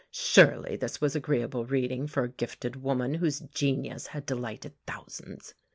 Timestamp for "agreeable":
1.15-1.63